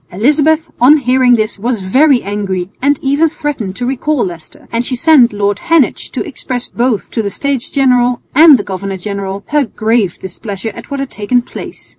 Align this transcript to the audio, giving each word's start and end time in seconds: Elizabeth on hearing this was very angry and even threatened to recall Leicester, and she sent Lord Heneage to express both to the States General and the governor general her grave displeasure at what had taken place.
Elizabeth 0.11 0.67
on 0.81 0.97
hearing 0.97 1.35
this 1.35 1.59
was 1.59 1.79
very 1.79 2.23
angry 2.23 2.71
and 2.81 2.97
even 3.03 3.29
threatened 3.29 3.75
to 3.75 3.85
recall 3.85 4.25
Leicester, 4.25 4.67
and 4.71 4.83
she 4.83 4.95
sent 4.95 5.31
Lord 5.31 5.59
Heneage 5.59 6.09
to 6.09 6.23
express 6.27 6.67
both 6.67 7.11
to 7.11 7.21
the 7.21 7.29
States 7.29 7.69
General 7.69 8.19
and 8.33 8.57
the 8.57 8.63
governor 8.63 8.97
general 8.97 9.43
her 9.49 9.63
grave 9.63 10.17
displeasure 10.17 10.71
at 10.73 10.89
what 10.89 10.99
had 11.01 11.11
taken 11.11 11.43
place. 11.43 11.89